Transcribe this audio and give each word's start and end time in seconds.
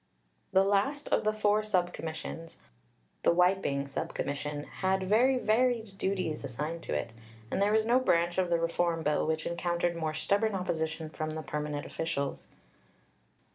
The 0.51 0.63
last 0.63 1.09
of 1.09 1.23
the 1.23 1.31
four 1.31 1.61
Sub 1.61 1.93
Commissions 1.93 2.57
the 3.21 3.31
"wiping" 3.31 3.85
Sub 3.87 4.15
Commission 4.15 4.63
had 4.63 5.03
very 5.03 5.37
varied 5.37 5.95
duties 5.99 6.43
assigned 6.43 6.81
to 6.85 6.95
it, 6.95 7.13
and 7.51 7.61
there 7.61 7.71
was 7.73 7.85
no 7.85 7.99
branch 7.99 8.39
of 8.39 8.49
the 8.49 8.59
reform 8.59 9.03
bill 9.03 9.27
which 9.27 9.45
encountered 9.45 9.95
more 9.95 10.15
stubborn 10.15 10.55
opposition 10.55 11.11
from 11.11 11.29
the 11.29 11.43
permanent 11.43 11.85
officials. 11.85 12.47